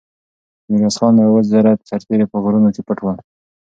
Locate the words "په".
2.29-2.37